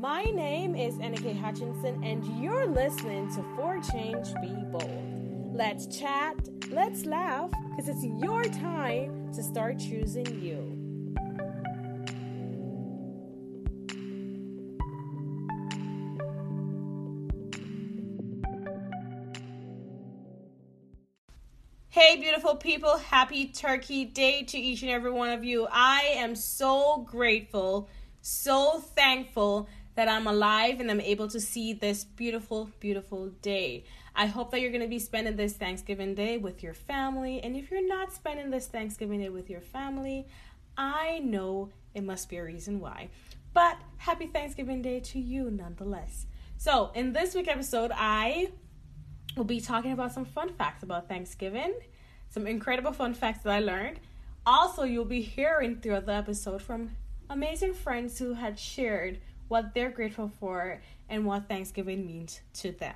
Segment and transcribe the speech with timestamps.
[0.00, 5.52] My name is Enike Hutchinson, and you're listening to For Change Be Bold.
[5.52, 6.36] Let's chat,
[6.70, 10.76] let's laugh, because it's your time to start choosing you.
[21.88, 25.66] Hey, beautiful people, happy Turkey Day to each and every one of you.
[25.72, 27.88] I am so grateful,
[28.20, 33.82] so thankful that I'm alive and I'm able to see this beautiful, beautiful day.
[34.14, 37.40] I hope that you're going to be spending this Thanksgiving Day with your family.
[37.42, 40.28] And if you're not spending this Thanksgiving Day with your family,
[40.76, 43.08] I know it must be a reason why.
[43.52, 46.26] But happy Thanksgiving Day to you nonetheless.
[46.58, 48.52] So, in this week episode, I
[49.36, 51.74] will be talking about some fun facts about Thanksgiving,
[52.28, 53.98] some incredible fun facts that I learned.
[54.46, 56.92] Also, you'll be hearing throughout the episode from
[57.28, 62.94] amazing friends who had shared what they're grateful for and what Thanksgiving means to them.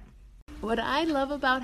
[0.60, 1.62] What I love about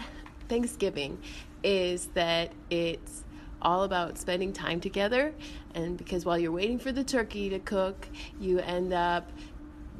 [0.48, 1.18] Thanksgiving
[1.62, 3.24] is that it's
[3.60, 5.34] all about spending time together
[5.74, 8.08] and because while you're waiting for the turkey to cook,
[8.40, 9.30] you end up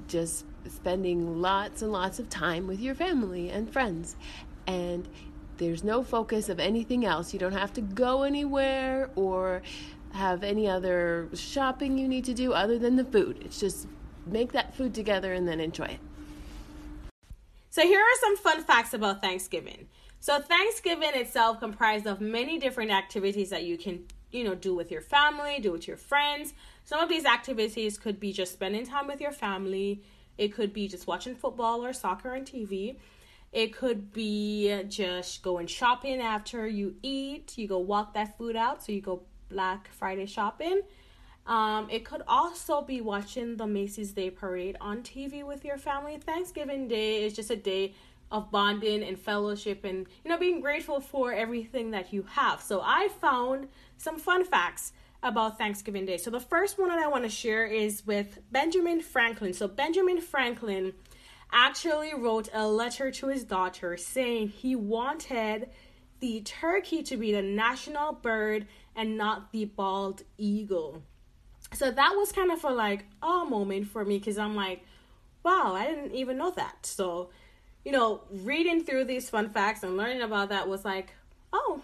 [0.07, 4.17] just spending lots and lots of time with your family and friends.
[4.67, 5.09] And
[5.59, 7.33] there's no focus of anything else.
[7.33, 9.63] You don't have to go anywhere or
[10.13, 13.43] have any other shopping you need to do other than the food.
[13.45, 13.87] It's just
[14.33, 16.01] make that food together and then enjoy it.
[17.71, 19.89] So here are some fun facts about Thanksgiving.
[20.21, 24.91] So Thanksgiving itself comprised of many different activities that you can, you know, do with
[24.91, 26.55] your family, do with your friends.
[26.85, 30.03] Some of these activities could be just spending time with your family.
[30.39, 32.97] It could be just watching football or soccer on TV.
[33.53, 37.57] It could be just going shopping after you eat.
[37.57, 40.83] You go walk that food out, so you go Black Friday shopping.
[41.49, 46.19] Um, it could also be watching the Macy's Day Parade on TV with your family.
[46.19, 47.95] Thanksgiving Day is just a day
[48.31, 52.61] of bonding and fellowship and you know being grateful for everything that you have.
[52.61, 54.93] So I found some fun facts
[55.23, 56.19] about Thanksgiving Day.
[56.19, 59.55] So the first one that I want to share is with Benjamin Franklin.
[59.55, 60.93] So Benjamin Franklin
[61.51, 65.71] actually wrote a letter to his daughter saying he wanted
[66.21, 71.03] the turkey to be the national bird and not the bald eagle
[71.73, 74.85] so that was kind of a like oh moment for me because i'm like
[75.45, 76.85] wow i didn't even know that.
[76.85, 77.31] So
[77.85, 81.15] you know reading through these fun facts and learning about that was like
[81.53, 81.81] oh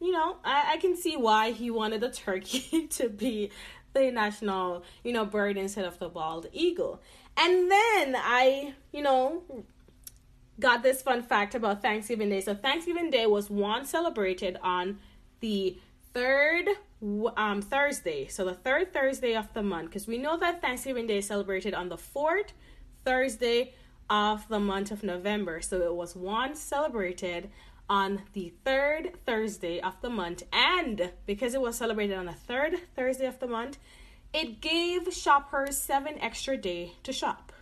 [0.00, 3.50] you know i, I can see why he wanted the turkey to be
[3.92, 7.00] the national you know bird instead of the bald eagle.
[7.38, 9.42] And then i you know
[10.58, 12.40] got this fun fact about thanksgiving day.
[12.40, 14.98] So thanksgiving day was once celebrated on
[15.40, 15.78] the
[16.14, 16.68] third
[17.02, 18.26] um, Thursday.
[18.28, 21.74] So the third Thursday of the month, because we know that Thanksgiving Day is celebrated
[21.74, 22.52] on the fourth
[23.04, 23.74] Thursday
[24.08, 25.60] of the month of November.
[25.60, 27.50] So it was once celebrated
[27.88, 30.42] on the third Thursday of the month.
[30.52, 33.78] And because it was celebrated on the third Thursday of the month,
[34.32, 37.52] it gave shoppers seven extra day to shop.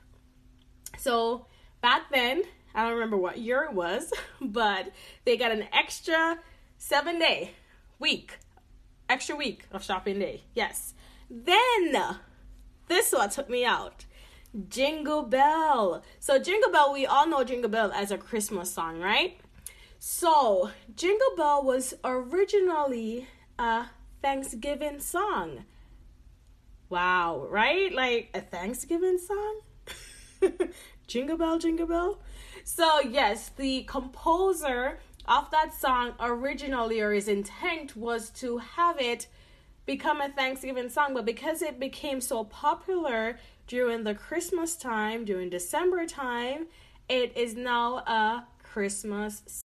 [0.98, 1.46] So
[1.80, 2.42] back then,
[2.74, 4.92] I don't remember what year it was, but
[5.24, 6.38] they got an extra
[6.78, 7.52] seven day
[7.98, 8.38] week
[9.08, 10.44] extra week of shopping day.
[10.54, 10.94] Yes.
[11.30, 12.18] Then
[12.88, 14.04] this one took me out.
[14.68, 16.02] Jingle Bell.
[16.20, 19.38] So Jingle Bell, we all know Jingle Bell as a Christmas song, right?
[19.98, 23.26] So Jingle Bell was originally
[23.58, 23.86] a
[24.22, 25.64] Thanksgiving song.
[26.88, 27.92] Wow, right?
[27.92, 29.60] Like a Thanksgiving song?
[31.06, 32.20] jingle Bell, Jingle Bell.
[32.64, 39.26] So, yes, the composer of that song originally or his intent was to have it
[39.86, 45.50] become a Thanksgiving song, but because it became so popular during the Christmas time, during
[45.50, 46.66] December time,
[47.08, 49.63] it is now a Christmas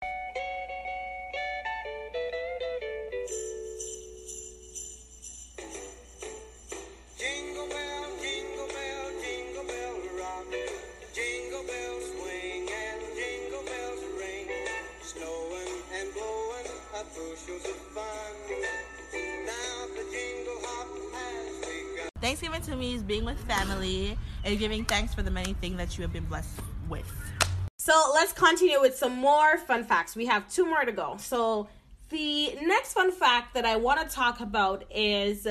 [22.24, 25.98] Thanksgiving to me is being with family and giving thanks for the many things that
[25.98, 27.04] you have been blessed with.
[27.76, 30.16] So let's continue with some more fun facts.
[30.16, 31.16] We have two more to go.
[31.18, 31.68] So
[32.08, 35.46] the next fun fact that I want to talk about is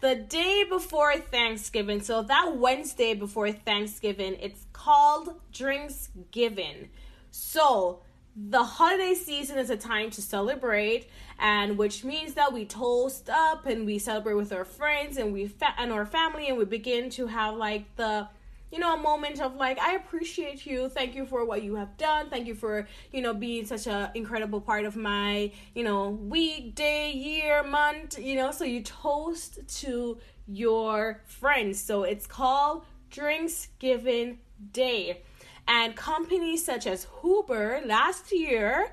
[0.00, 2.00] the day before Thanksgiving.
[2.00, 6.88] So that Wednesday before Thanksgiving, it's called Drinks Given.
[7.30, 8.00] So
[8.36, 13.64] the holiday season is a time to celebrate and which means that we toast up
[13.64, 17.08] and we celebrate with our friends and we fa- and our family and we begin
[17.08, 18.28] to have like the
[18.70, 20.88] you know, a moment of like, I appreciate you.
[20.88, 22.28] Thank you for what you have done.
[22.28, 26.74] Thank you for, you know, being such an incredible part of my, you know, week,
[26.74, 28.50] day, year, month, you know.
[28.50, 30.18] So you toast to
[30.48, 31.80] your friends.
[31.80, 34.38] So it's called Drinks Given
[34.72, 35.22] Day.
[35.68, 38.92] And companies such as Uber last year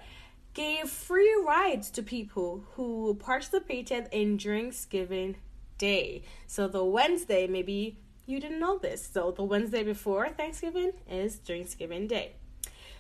[0.54, 5.36] gave free rides to people who participated in Drinksgiving
[5.78, 6.24] Day.
[6.48, 9.10] So the Wednesday, maybe you didn't know this.
[9.12, 12.34] So the Wednesday before Thanksgiving is Thanksgiving Day.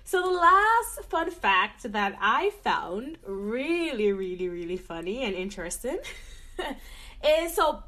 [0.03, 5.99] So the last fun fact that I found really, really, really funny and interesting
[7.25, 7.83] is so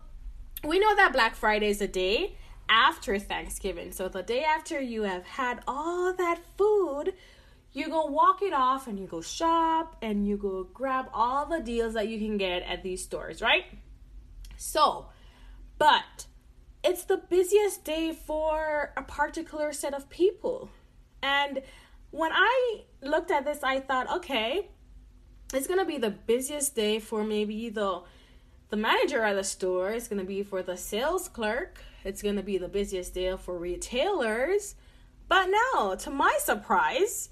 [0.64, 2.36] we know that Black Friday is a day
[2.70, 3.92] after Thanksgiving.
[3.92, 7.14] So the day after you have had all that food,
[7.74, 11.60] you go walk it off and you go shop and you go grab all the
[11.60, 13.66] deals that you can get at these stores, right?
[14.58, 15.08] So,
[15.78, 16.26] but
[16.84, 20.70] it's the busiest day for a particular set of people.
[21.22, 21.62] And
[22.12, 24.70] when I looked at this, I thought, okay,
[25.54, 28.04] it's gonna be the busiest day for maybe the
[28.70, 29.92] the manager at the store.
[29.92, 31.84] is gonna be for the sales clerk.
[32.04, 34.76] It's gonna be the busiest day for retailers.
[35.28, 37.30] But no, to my surprise,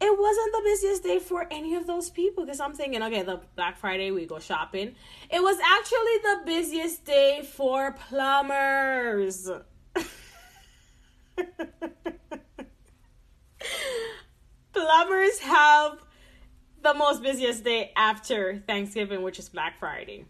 [0.00, 3.40] it wasn't the busiest day for any of those people because I'm thinking, okay, the
[3.54, 4.96] Black Friday we go shopping.
[5.30, 9.48] It was actually the busiest day for plumbers.
[14.72, 15.98] plumbers have
[16.82, 20.24] the most busiest day after Thanksgiving, which is Black Friday.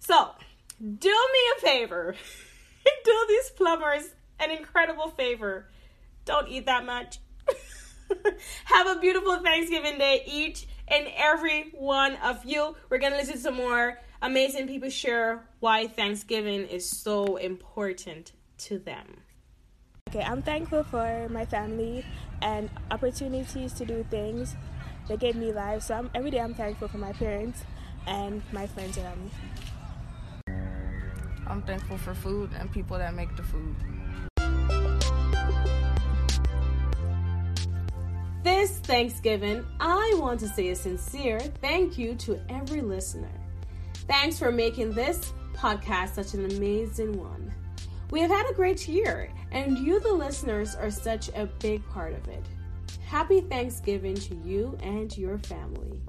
[0.00, 0.30] So,
[0.80, 2.14] do me a favor.
[3.04, 5.68] do these plumbers an incredible favor.
[6.24, 7.18] Don't eat that much.
[8.64, 12.74] Have a beautiful Thanksgiving Day, each and every one of you.
[12.88, 18.32] We're going to listen to some more amazing people share why Thanksgiving is so important
[18.58, 19.20] to them.
[20.08, 22.04] Okay, I'm thankful for my family
[22.42, 24.56] and opportunities to do things
[25.08, 25.82] that gave me life.
[25.82, 27.62] So I'm, every day I'm thankful for my parents
[28.06, 29.30] and my friends around me.
[31.50, 33.74] I'm thankful for food and people that make the food.
[38.44, 43.32] This Thanksgiving, I want to say a sincere thank you to every listener.
[44.06, 47.52] Thanks for making this podcast such an amazing one.
[48.10, 52.12] We have had a great year, and you, the listeners, are such a big part
[52.12, 52.44] of it.
[53.04, 56.00] Happy Thanksgiving to you and your family.